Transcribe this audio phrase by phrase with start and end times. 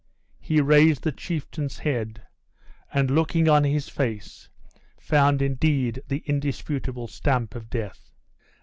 [0.39, 2.25] He raised the chieftain's head,
[2.91, 4.49] and, looking on his face,
[4.97, 8.09] found indeed the indisputable stamp of death.